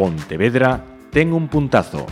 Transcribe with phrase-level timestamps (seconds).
[0.00, 0.80] Pontevedra
[1.12, 2.08] ten un puntazo.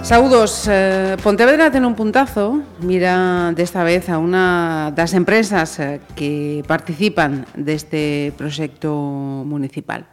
[0.00, 6.64] Saudos, eh, Pontevedra ten un puntazo, mira desta vez a unha das empresas eh, que
[6.64, 8.88] participan deste proxecto
[9.44, 10.08] municipal.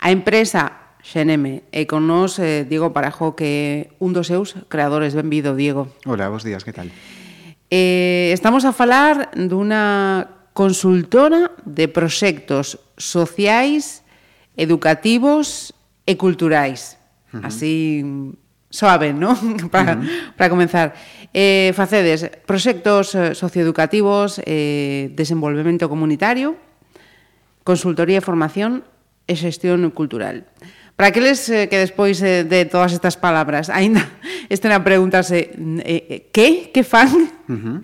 [0.00, 5.12] A empresa Xeneme e con nos eh, Diego Parajo, que un dos seus creadores.
[5.12, 5.92] Benvido, Diego.
[6.08, 6.88] Hola, bons días, que tal?
[7.70, 14.00] Eh, estamos a falar dunha consultora de proxectos sociais,
[14.56, 15.76] educativos
[16.08, 16.96] e culturais.
[17.28, 17.46] Uh -huh.
[17.46, 17.74] Así
[18.72, 19.36] suave, non?
[19.72, 20.32] para, uh -huh.
[20.32, 20.96] para comenzar.
[21.36, 26.56] Eh, facedes proxectos eh, socioeducativos, eh, desenvolvemento comunitario,
[27.68, 28.80] consultoría e formación
[29.28, 30.48] e xestión cultural.
[30.56, 34.02] Uh Para aqueles eh, que despois eh, de todas estas palabras aínda
[34.50, 36.74] estén a preguntarse eh, eh, que?
[36.74, 37.06] Que fan?
[37.46, 37.78] Uh -huh.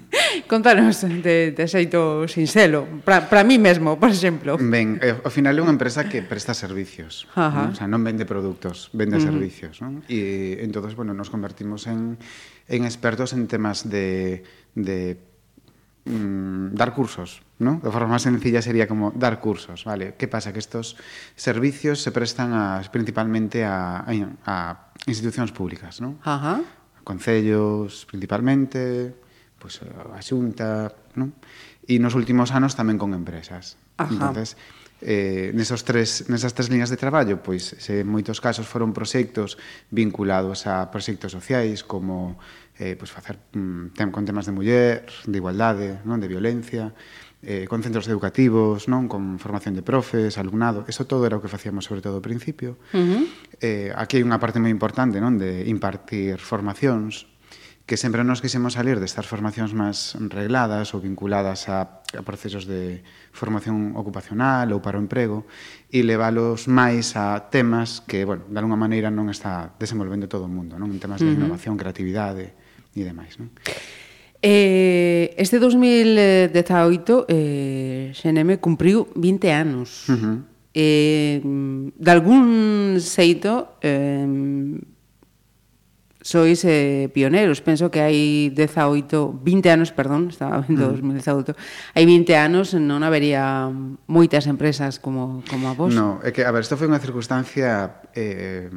[0.51, 4.59] Contanos de, de xeito sinxelo, para mí mesmo, por exemplo.
[4.59, 7.55] Ben, eh, ao final é unha empresa que presta servicios, uh -huh.
[7.55, 7.67] non?
[7.71, 9.31] o sea, non vende produtos, vende uh -huh.
[9.31, 9.79] servicios.
[9.79, 10.03] Non?
[10.11, 12.19] E eh, entón, bueno, nos convertimos en,
[12.67, 14.43] en expertos en temas de,
[14.75, 15.23] de
[16.11, 17.81] mm, dar cursos ¿no?
[17.83, 20.15] De forma más sencilla sería como dar cursos, ¿vale?
[20.19, 20.53] ¿Qué pasa?
[20.53, 20.97] Que estos
[21.35, 24.13] servicios se prestan a, principalmente a, a,
[24.45, 26.21] a, institucións públicas, ¿no?
[26.23, 26.61] Ajá.
[27.03, 29.15] Concellos, principalmente,
[29.59, 31.33] pues a xunta, ¿no?
[31.89, 33.81] E nos últimos anos tamén con empresas.
[33.97, 34.13] Ajá.
[34.13, 34.57] Entonces,
[35.05, 38.97] eh, nesos tres, nesas tres líneas de traballo, pois se eh, en moitos casos foron
[38.97, 39.61] proxectos
[39.93, 42.41] vinculados a proxectos sociais como
[42.81, 46.97] eh, pois facer mm, tem, con temas de muller, de igualdade, non de violencia,
[47.45, 51.53] eh, con centros educativos, non con formación de profes, alumnado, eso todo era o que
[51.53, 52.81] facíamos sobre todo ao principio.
[52.97, 53.23] Uh -huh.
[53.61, 57.29] eh, aquí hai unha parte moi importante non de impartir formacións,
[57.87, 62.65] que sempre nos quixemos salir de estas formacións máis regladas ou vinculadas a, a procesos
[62.65, 65.45] de formación ocupacional ou para o emprego
[65.93, 70.53] e leválos máis a temas que, bueno, de alguna maneira non está desenvolvendo todo o
[70.53, 70.89] mundo, non?
[70.89, 71.45] En temas de uh -huh.
[71.45, 72.57] innovación, creatividade
[72.97, 73.53] e demais, non?
[74.47, 80.05] Eh, este 2018 eh, Xeneme cumpriu 20 anos.
[80.05, 80.37] Uh -huh.
[80.75, 81.41] Eh,
[81.97, 84.29] de algún xeito eh,
[86.21, 87.65] sois eh, pioneros.
[87.65, 91.17] Penso que hai 18, 20 anos, perdón, estaba vendo uh -huh.
[91.17, 91.57] 2018,
[91.97, 93.73] hai 20 anos non habería
[94.05, 95.97] moitas empresas como, como a vos.
[95.97, 98.69] No, é que, a ver, isto foi unha circunstancia eh,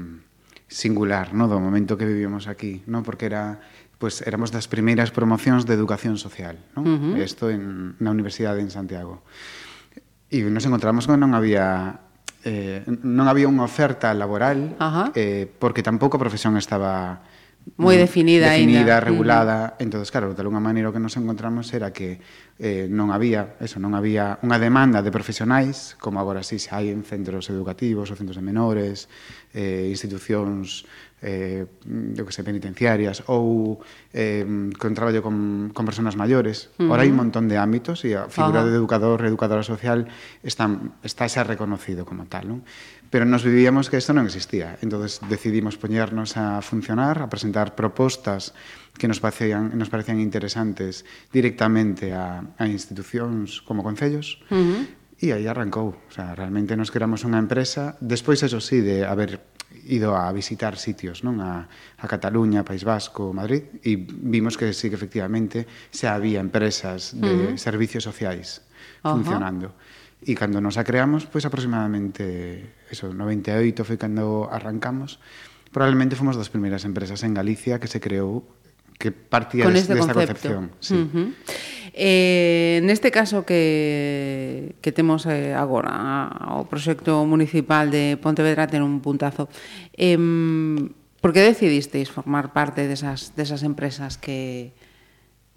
[0.67, 3.59] singular, no, do momento que vivimos aquí, no, porque era
[3.97, 6.85] pues éramos das primeiras promocións de educación social, non?
[6.85, 7.13] Uh -huh.
[7.17, 9.25] Isto en na universidade en Santiago.
[10.29, 11.99] E nos encontramos que non había
[12.45, 15.07] eh, non había unha oferta laboral uh -huh.
[15.17, 17.25] eh, porque tampouco a profesión estaba
[17.75, 19.03] moi definida, definida ainda.
[19.03, 19.57] regulada.
[19.57, 19.83] Uh -huh.
[19.83, 22.23] Entonces, claro, de alguna maneira o que nos encontramos era que
[22.59, 26.87] eh, non había, eso, non había unha demanda de profesionais, como agora sí se hai
[26.87, 29.11] en centros educativos ou centros de menores,
[29.51, 30.87] eh, institucións
[31.21, 33.81] eh, eu que sei, penitenciarias ou
[34.13, 34.45] eh,
[34.77, 36.69] con traballo con, con personas maiores.
[36.77, 36.93] Uh -huh.
[36.93, 38.69] Ora hai un montón de ámbitos e a figura Ajá.
[38.69, 40.05] de educador, educadora social
[40.45, 40.69] está,
[41.01, 42.61] está xa reconocido como tal, non?
[43.09, 44.77] Pero nos vivíamos que isto non existía.
[44.83, 48.53] entonces decidimos poñernos a funcionar, a presentar propostas
[48.99, 54.83] que nos parecían, nos parecían interesantes directamente a, a institucións como concellos, uh -huh.
[55.17, 59.41] E aí arrancou, o sea, realmente nos creamos unha empresa, despois eso sí de haber
[59.87, 61.39] ido a visitar sitios, non?
[61.39, 67.15] A, a Cataluña, País Vasco, Madrid, e vimos que sí que efectivamente se había empresas
[67.15, 67.57] de uh -huh.
[67.57, 68.67] servicios sociais
[69.01, 69.71] funcionando.
[69.71, 69.95] Uh -huh.
[70.27, 75.21] E cando nos a creamos, pois aproximadamente eso, 98 foi cando arrancamos,
[75.69, 78.49] probablemente fomos das primeiras empresas en Galicia que se creou
[78.97, 80.49] que partía Con este desta concepto.
[80.49, 80.71] concepción.
[80.79, 80.95] Sí.
[80.95, 81.33] Uh -huh.
[81.97, 89.01] Eh, neste caso que, que temos eh, agora o proxecto municipal de Pontevedra ten un
[89.01, 89.49] puntazo.
[89.97, 90.13] Eh,
[91.17, 94.77] por que decidisteis formar parte desas, desas empresas que,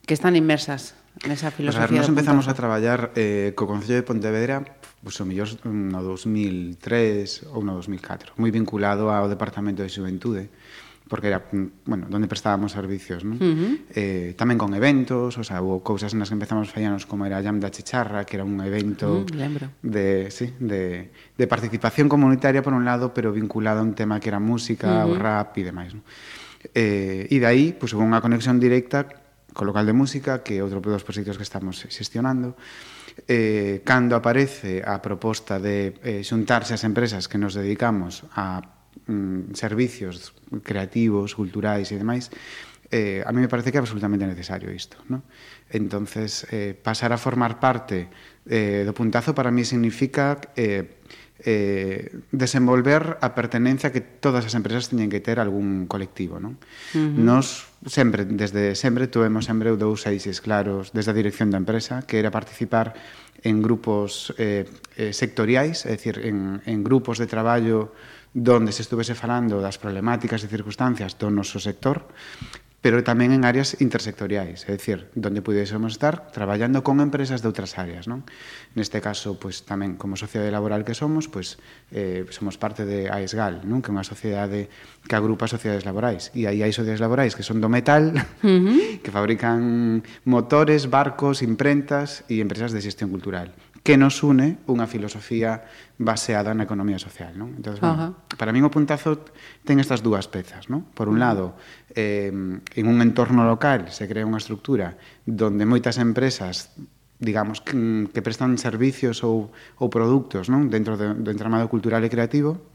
[0.08, 0.96] que están inmersas
[1.28, 1.84] nesa filosofía?
[1.84, 2.56] Pues, a ver, nos empezamos puntazo?
[2.56, 4.64] a traballar eh, co Concello de Pontevedra
[5.04, 10.48] pues, o mellor no 2003 ou no 2004, moi vinculado ao Departamento de Xuventude.
[10.48, 10.70] Eh?
[11.10, 13.34] porque era mm, bueno, donde prestábamos servicios, non?
[13.34, 13.72] Uh -huh.
[13.98, 17.44] eh, tamén con eventos, o sea, hubo cousas nas que empezamos fallanos como era a
[17.44, 22.72] Jam da Chicharra, que era un evento uh, de, sí, de, de participación comunitaria por
[22.72, 25.18] un lado, pero vinculado a un tema que era música, uh -huh.
[25.18, 26.06] o rap e demais, non?
[26.70, 29.10] Eh, e de aí, pues, houve unha conexión directa
[29.50, 32.54] co local de música, que é outro dos proxectos que estamos xestionando,
[33.26, 39.54] eh, cando aparece a proposta de eh, xuntarse as empresas que nos dedicamos a mm,
[39.54, 42.30] servicios creativos, culturais e demais,
[42.90, 44.98] eh, a mí me parece que é absolutamente necesario isto.
[45.08, 45.22] ¿no?
[45.70, 48.10] Entonces, eh, pasar a formar parte
[48.46, 50.98] eh, do puntazo para mí significa eh,
[51.46, 56.42] eh, desenvolver a pertenencia que todas as empresas teñen que ter a algún colectivo.
[56.42, 56.58] Non?
[56.92, 57.22] Uh -huh.
[57.22, 62.20] Nos sempre, desde sempre, tuvemos sempre dous eixes claros desde a dirección da empresa, que
[62.20, 62.92] era participar
[63.40, 64.68] en grupos eh,
[65.00, 67.96] eh, sectoriais, é dicir, en, en grupos de traballo
[68.36, 72.04] donde se estuvese falando das problemáticas e circunstancias do noso sector,
[72.80, 77.76] pero tamén en áreas intersectoriais, é dicir, donde pudésemos estar traballando con empresas de outras
[77.76, 78.08] áreas.
[78.08, 78.24] Non?
[78.72, 81.60] Neste caso, pois, tamén como sociedade laboral que somos, pois,
[81.92, 83.84] eh, somos parte de AESGAL, non?
[83.84, 84.72] que é unha sociedade
[85.04, 86.32] que agrupa sociedades laborais.
[86.32, 89.04] E aí hai sociedades laborais que son do metal, uh -huh.
[89.04, 95.64] que fabrican motores, barcos, imprentas e empresas de xestión cultural que nos une unha filosofía
[95.96, 97.32] baseada na economía social.
[97.32, 97.56] Non?
[97.56, 99.24] Entonces, bueno, para min o puntazo
[99.64, 100.68] ten estas dúas pezas.
[100.68, 100.84] Non?
[100.92, 101.56] Por un lado,
[101.96, 106.76] eh, en un entorno local se crea unha estructura donde moitas empresas
[107.20, 110.72] digamos, que, que prestan servicios ou, ou produtos non?
[110.72, 112.72] dentro de, do entramado cultural e creativo,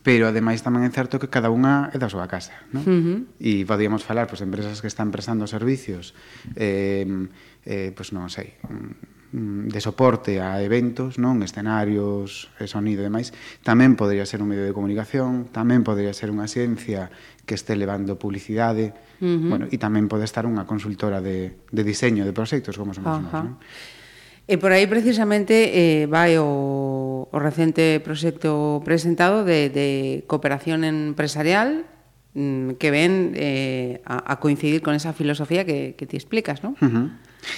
[0.00, 2.84] pero ademais tamén é certo que cada unha é da súa casa, non?
[2.84, 3.18] Uh -huh.
[3.40, 6.12] E podíamos falar, pois, empresas que están prestando servicios,
[6.56, 7.04] eh,
[7.64, 13.12] eh, pois non sei, mm, Mm, de soporte a eventos, non escenarios, eh, sonido e
[13.12, 17.12] demais, tamén podría ser un medio de comunicación, tamén podría ser unha ciencia
[17.44, 19.48] que este levando publicidade, uh -huh.
[19.52, 23.20] bueno, e tamén pode estar unha consultora de, de diseño de proxectos, como somos uh
[23.20, 23.28] -huh.
[23.28, 23.60] nós, non?
[24.48, 29.88] E por aí precisamente eh, vai o, o recente proxecto presentado de, de
[30.24, 31.84] cooperación empresarial
[32.32, 36.80] mm, que ven eh, a, a coincidir con esa filosofía que, que te explicas, non?
[36.80, 37.06] Uh -huh.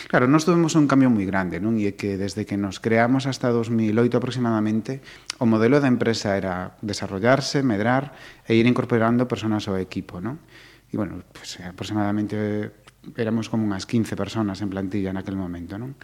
[0.09, 1.77] Claro, nós tuvemos un cambio moi grande, non?
[1.81, 5.00] E é que desde que nos creamos hasta 2008 aproximadamente,
[5.41, 8.12] o modelo da empresa era desarrollarse, medrar
[8.44, 10.43] e ir incorporando personas ao equipo, non?
[10.91, 12.75] E, bueno, pues, aproximadamente
[13.17, 15.97] éramos como unhas 15 personas en plantilla naquel momento, non?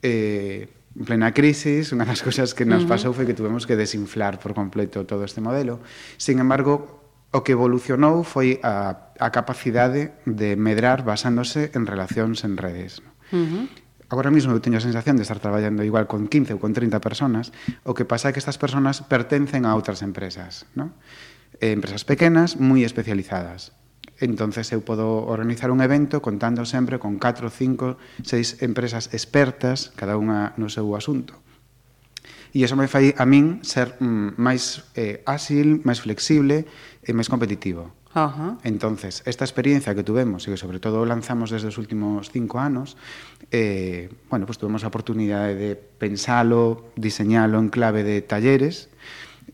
[0.00, 4.40] Eh, en plena crisis, unha das cousas que nos pasou foi que tuvemos que desinflar
[4.40, 5.80] por completo todo este modelo.
[6.16, 7.01] Sin embargo,
[7.32, 13.00] O que evolucionou foi a, a capacidade de medrar basándose en relacións en redes.
[13.00, 13.10] No?
[13.32, 13.64] Uh -huh.
[14.12, 17.00] Agora mesmo eu teño a sensación de estar traballando igual con 15 ou con 30
[17.00, 17.48] personas,
[17.88, 20.92] o que pasa é que estas personas pertencen a outras empresas, no?
[21.56, 23.72] Eh, empresas pequenas, moi especializadas.
[24.20, 30.20] Entonces eu podo organizar un evento contando sempre con 4, 5, 6 empresas expertas, cada
[30.20, 31.40] unha no seu asunto
[32.52, 36.68] e iso me fai a min ser mm, máis eh, áxil, máis flexible
[37.00, 37.96] e máis competitivo.
[38.12, 38.52] Uh -huh.
[38.62, 43.00] Entonces, esta experiencia que tuvemos e que sobre todo lanzamos desde os últimos cinco anos,
[43.48, 48.92] eh, bueno, pues tuvemos a oportunidade de pensalo, diseñalo en clave de talleres,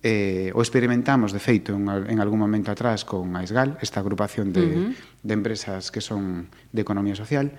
[0.02, 4.62] eh, o experimentamos, de feito, en, en algún momento atrás con AISGAL, esta agrupación de,
[4.66, 4.94] uh -huh.
[5.22, 7.54] de empresas que son de economía social,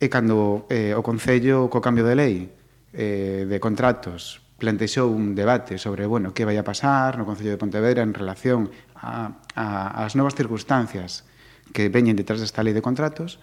[0.00, 2.36] e cando eh, o Concello, co cambio de lei
[2.96, 7.58] eh, de contratos, plantexou un debate sobre, bueno, que vai a pasar no Concello de
[7.58, 11.24] Pontevedra en relación a, a, as novas circunstancias
[11.72, 13.40] que veñen detrás desta lei de contratos,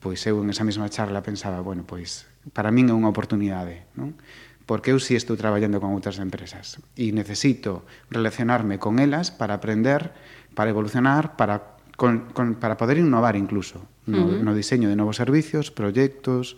[0.00, 2.24] pois eu en esa mesma charla pensaba, bueno, pois
[2.56, 4.16] para min é unha oportunidade, non?
[4.64, 9.60] porque eu si sí estou traballando con outras empresas e necesito relacionarme con elas para
[9.60, 10.16] aprender,
[10.56, 14.40] para evolucionar, para, con, con, para poder innovar incluso no, uh -huh.
[14.40, 16.56] no diseño de novos servicios, proxectos,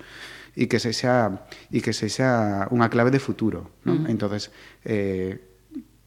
[0.57, 4.09] e que sexa e que sexa unha clave de futuro, non?
[4.09, 4.11] Mm.
[4.11, 4.49] Entonces,
[4.89, 5.55] eh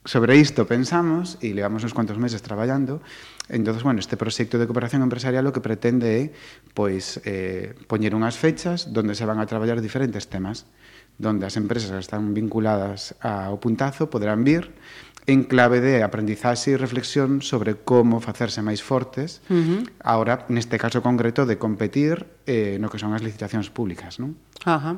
[0.05, 3.03] sobre isto pensamos e levamos uns cuantos meses traballando.
[3.49, 6.23] Entonces, bueno, este proxecto de cooperación empresarial o que pretende é
[6.73, 10.65] pois eh poñer unhas fechas onde se van a traballar diferentes temas,
[11.19, 14.71] onde as empresas que están vinculadas ao puntazo poderán vir
[15.29, 19.81] en clave de aprendizaxe e reflexión sobre como facerse máis fortes, uh -huh.
[20.01, 24.17] ahora, neste caso concreto, de competir eh, no que son as licitacións públicas.
[24.17, 24.33] Non?
[24.65, 24.97] Ajá.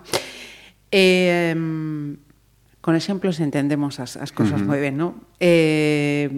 [0.87, 1.51] Eh,
[2.79, 4.71] con exemplos entendemos as, as cousas uh -huh.
[4.71, 5.19] moi ben, non?
[5.43, 6.31] Eh,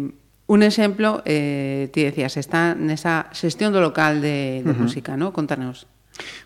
[0.45, 4.83] Un exemplo, eh, ti decías, está nesa xestión do local de, de uh -huh.
[4.83, 5.31] música, ¿no?
[5.31, 5.87] Contanos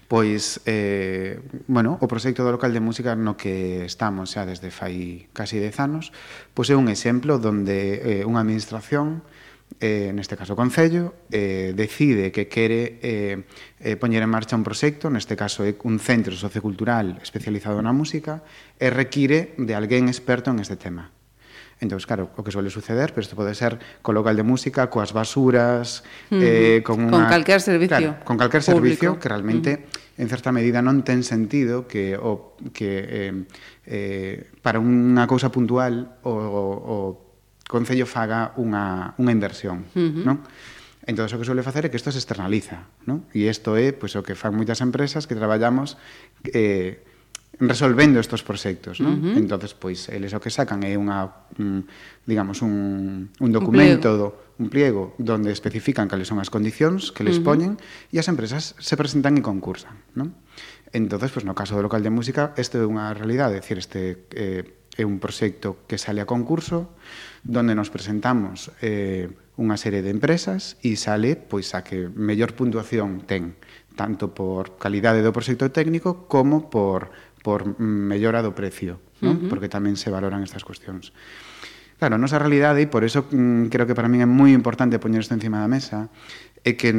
[0.07, 5.27] pois eh, bueno, o proxecto do local de música no que estamos xa desde fai
[5.35, 6.15] casi 10 anos,
[6.55, 9.27] pois é un exemplo donde eh, unha administración
[9.79, 13.43] eh, neste caso o Concello, eh, decide que quere eh,
[13.83, 18.47] eh, poñer en marcha un proxecto, neste caso é un centro sociocultural especializado na música,
[18.79, 21.16] e require de alguén experto en este tema.
[21.77, 25.13] Entón, claro, o que suele suceder, pero isto pode ser co local de música, coas
[25.13, 26.01] basuras,
[26.33, 26.41] mm.
[26.41, 28.17] eh, con, una, con calquer servicio.
[28.17, 28.81] Claro, con calquer público.
[28.81, 30.21] servicio que realmente, mm.
[30.25, 32.89] en certa medida, non ten sentido que, o, que
[33.29, 33.33] eh,
[33.85, 36.97] eh, para unha cousa puntual o, o
[37.69, 40.23] Concello faga unha, unha inversión, uh -huh.
[40.25, 40.37] non?
[41.07, 43.23] Entón, o que suele facer é que isto se externaliza, non?
[43.31, 45.95] E isto é pois, o que fan moitas empresas que traballamos
[46.51, 47.06] eh,
[47.59, 49.17] resolvendo estos proxectos, non?
[49.17, 49.41] Uh -huh.
[49.41, 51.89] Entonces, pois eles o que sacan é unha un,
[52.29, 54.27] digamos un un documento un do
[54.57, 57.47] un pliego donde especifican cales son as condicións que les uh -huh.
[57.49, 57.71] poñen
[58.13, 60.37] e as empresas se presentan e concursan, non?
[60.93, 64.63] Entonces, pois no caso do local de música, isto é unha realidade, decir, este eh,
[64.97, 66.89] é un proxecto que sale a concurso
[67.45, 73.25] donde nos presentamos eh, unha serie de empresas e sale pois a que mellor puntuación
[73.25, 73.57] ten
[73.97, 77.13] tanto por calidade do proxecto técnico como por
[77.47, 79.31] por mellora do precio, ¿no?
[79.31, 79.47] uh -huh.
[79.47, 81.15] porque tamén se valoran estas cuestións.
[81.95, 84.99] Claro, a nosa realidade, e por eso mm, creo que para min é moi importante
[84.99, 86.11] poñer isto encima da mesa,
[86.67, 86.91] é que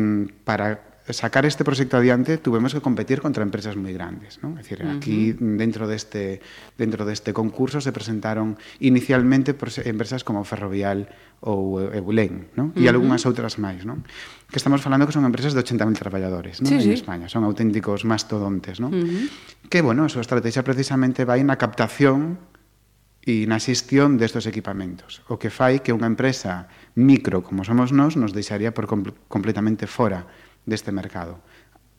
[0.49, 4.57] para sacar este proxecto adiante tuvemos que competir contra empresas moi grandes, non?
[4.57, 5.57] É dicir, aquí uh -huh.
[5.57, 6.41] dentro deste
[6.77, 9.57] dentro deste concurso se presentaron inicialmente
[9.89, 11.09] empresas como Ferrovial
[11.41, 12.75] ou Eulén, non?
[12.75, 12.93] E uh -huh.
[12.93, 14.05] algunhas outras máis, non?
[14.51, 16.69] Que estamos falando que son empresas de 80.000 traballadores, non?
[16.69, 16.93] Sí, en sí.
[16.93, 18.93] España, son auténticos mastodontes, non?
[18.93, 19.25] Uh -huh.
[19.71, 22.37] Que bueno, a súa estrategia precisamente vai na captación
[23.29, 28.17] e na xestión destes equipamentos, o que fai que unha empresa micro como somos nós
[28.17, 30.25] nos deixaría por com completamente fora
[30.69, 31.41] deste mercado.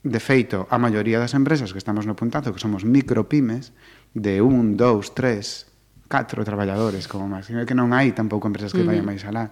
[0.06, 3.74] De feito, a maioría das empresas que estamos no puntazo, que somos micropymes,
[4.14, 5.68] de un, dous, tres,
[6.10, 9.52] catro traballadores como máximo, que non hai tampouco empresas que vayan máis alá.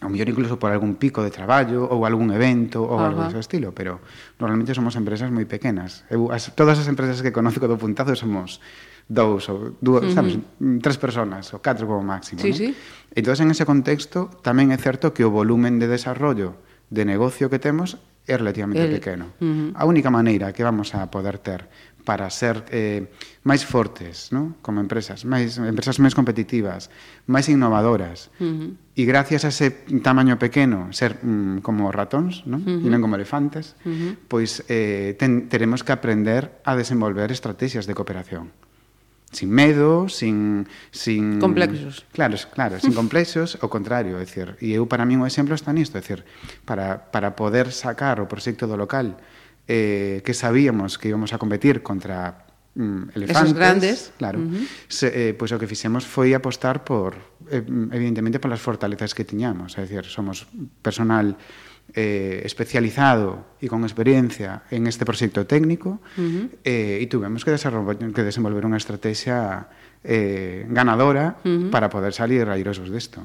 [0.00, 3.12] O mellor incluso por algún pico de traballo ou algún evento ou Ajá.
[3.12, 4.00] algo dese estilo, pero
[4.40, 6.08] normalmente somos empresas moi pequenas.
[6.08, 8.64] Eu, as, todas as empresas que conozco do puntazo somos
[9.08, 10.16] dous ou dúas, uh -huh.
[10.16, 10.34] sabes,
[10.80, 12.56] tres personas ou catro como máximo, sí, ¿no?
[12.56, 12.68] Sí.
[13.12, 16.56] Entón, en ese contexto, tamén é certo que o volumen de desarrollo
[16.90, 19.32] de negocio que temos é relativamente El, pequeno.
[19.40, 19.68] Uh -huh.
[19.74, 21.66] A única maneira que vamos a poder ter
[22.04, 23.06] para ser eh,
[23.44, 24.56] máis fortes ¿no?
[24.64, 26.88] como empresas, máis, empresas máis competitivas,
[27.28, 28.70] máis innovadoras, uh -huh.
[28.96, 29.70] e gracias a ese
[30.02, 32.58] tamaño pequeno, ser mm, como ratóns, ¿no?
[32.58, 32.86] uh -huh.
[32.86, 34.12] e non como elefantes, uh -huh.
[34.26, 38.50] pois eh, ten, teremos que aprender a desenvolver estrategias de cooperación
[39.30, 42.04] sin medo, sin sin complexos.
[42.12, 45.70] Claro, claro, sin complexos, o contrario, é dicir, e eu para min o exemplo está
[45.70, 46.26] nisto, é dicir,
[46.66, 49.14] para para poder sacar o proxecto do local
[49.70, 52.42] eh que sabíamos que íbamos a competir contra
[52.74, 54.42] mm, elefantes, Esos grandes, claro.
[54.42, 54.66] Uh -huh.
[54.90, 57.14] se, eh pois pues, o que fixemos foi apostar por
[57.54, 57.62] eh,
[57.94, 60.50] evidentemente polas fortalezas que tiñamos, é dicir, somos
[60.82, 61.38] personal
[61.94, 66.44] eh, especializado e con experiencia en este proxecto técnico uh -huh.
[66.64, 69.70] eh, e tuvemos que desenvolver, que desenvolver unha estrategia
[70.04, 71.70] eh, ganadora uh -huh.
[71.74, 73.20] para poder salir airosos disto.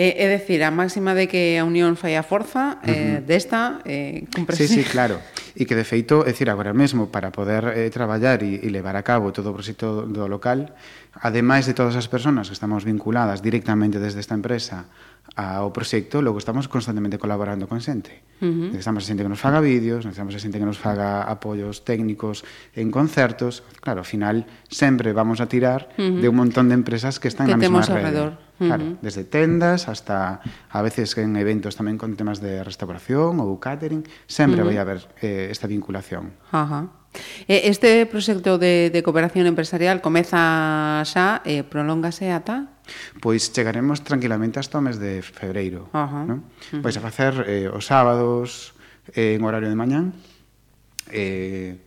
[0.00, 3.26] Eh, é dicir, a máxima de que a unión fai a forza eh, uh -huh.
[3.26, 4.24] desta eh.
[4.56, 5.20] Sí, sí, claro.
[5.52, 8.94] E que, de feito, é dicir, agora mesmo, para poder eh, traballar e, e levar
[8.96, 10.72] a cabo todo o proxecto do local,
[11.20, 14.88] ademais de todas as persoas que estamos vinculadas directamente desde esta empresa
[15.36, 18.22] ao proxecto, logo estamos constantemente colaborando con xente.
[18.40, 18.66] Uh -huh.
[18.74, 22.42] Necesitamos xente que nos faga vídeos, necesitamos xente que nos faga apoios técnicos
[22.74, 23.62] en concertos.
[23.80, 26.20] Claro, ao final sempre vamos a tirar uh -huh.
[26.20, 28.10] de un montón de empresas que están que na mesma rede.
[28.10, 28.32] Alrededor.
[28.34, 28.68] Uh -huh.
[28.68, 34.04] Claro, desde tendas hasta a veces en eventos tamén con temas de restauración ou catering,
[34.26, 34.68] sempre uh -huh.
[34.68, 36.34] vai haber eh, esta vinculación.
[36.50, 36.80] Ajá.
[36.82, 37.00] Uh -huh.
[37.48, 42.79] Este proxecto de, de cooperación empresarial comeza xa e eh, ata
[43.20, 45.90] pois chegaremos tranquilamente hasta o mes de febreiro.
[45.92, 46.24] Uh -huh.
[46.26, 46.38] non?
[46.82, 48.74] Pois a facer eh, os sábados
[49.14, 50.14] eh, en horario de mañán,
[51.10, 51.78] eh,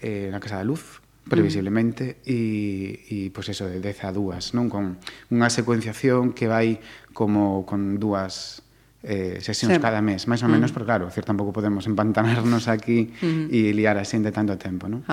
[0.00, 4.66] eh, na Casa da Luz, previsiblemente, e, e pois eso, de 10 a 2, non?
[4.66, 4.98] Con
[5.30, 6.82] unha secuenciación que vai
[7.14, 8.64] como con dúas
[9.02, 9.80] eh, sesións sí.
[9.80, 10.74] cada mes, máis ou menos, mm.
[10.76, 13.48] porque claro, decir, tampouco podemos empantanarnos aquí mm.
[13.48, 15.04] e liar a xente tanto tempo, non?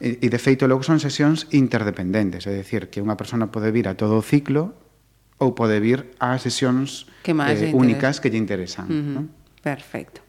[0.00, 3.90] E, e de feito logo son sesións interdependentes, é dicir, que unha persona pode vir
[3.90, 4.72] a todo o ciclo
[5.36, 9.14] ou pode vir a sesións que eh, únicas que lle interesan, mm -hmm.
[9.14, 9.22] ¿no?
[9.60, 10.20] Perfecto.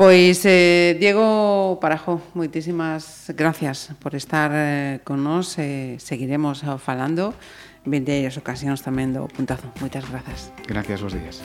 [0.00, 5.58] Pois, eh, Diego Parajo, moitísimas gracias por estar eh, con nós.
[5.58, 7.36] Eh, seguiremos falando.
[7.84, 9.68] Vendeiras ocasións tamén do puntazo.
[9.76, 10.56] Moitas grazas.
[10.64, 11.44] Gracias, vos días.